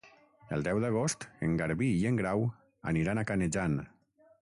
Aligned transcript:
El 0.55 0.63
deu 0.67 0.79
d'agost 0.83 1.27
en 1.49 1.53
Garbí 1.61 1.91
i 1.99 2.09
en 2.13 2.19
Grau 2.23 2.49
aniran 2.93 3.21
a 3.25 3.29
Canejan. 3.33 3.81